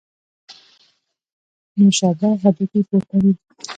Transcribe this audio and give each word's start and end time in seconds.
نوشابه 1.79 2.29
هډوکي 2.41 2.79
پوکوي 2.87 3.31